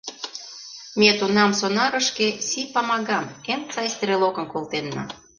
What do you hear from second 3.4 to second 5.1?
эн сай стрелокым колтенна.